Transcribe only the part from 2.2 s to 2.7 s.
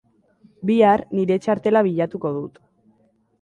dut.